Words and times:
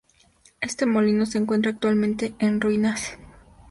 Este 0.61 0.87
molino 0.87 1.27
se 1.27 1.37
encuentra 1.37 1.69
actualmente 1.73 2.33
en 2.39 2.59
ruinas. 2.59 3.19